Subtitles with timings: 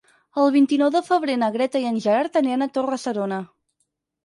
[0.43, 3.41] El vint-i-nou de febrer na Greta i en Gerard aniran a Torre-serona.